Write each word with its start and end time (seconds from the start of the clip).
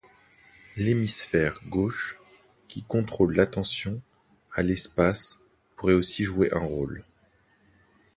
L’hémisphère 0.77 1.59
gauche 1.67 2.17
qui 2.67 2.81
contrôle 2.81 3.35
l’attention 3.35 4.01
à 4.51 4.63
l’espace 4.63 5.41
pourrait 5.75 5.93
aussi 5.93 6.23
jouer 6.23 6.51
un 6.53 6.65
rôle. 6.65 7.05